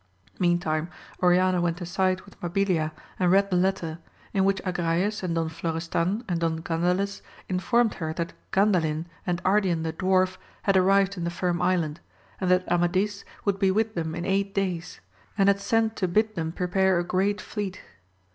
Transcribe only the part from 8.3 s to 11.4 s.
Gandalin and Ardian the Dwarf had arrived in the